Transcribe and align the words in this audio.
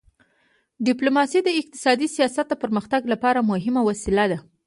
ډیپلوماسي 0.87 1.39
د 1.43 1.49
اقتصادي 1.59 2.07
سیاست 2.15 2.45
د 2.49 2.53
پرمختګ 2.63 3.01
لپاره 3.13 3.47
مهمه 3.51 3.81
وسیله 3.89 4.25
ده. 4.31 4.37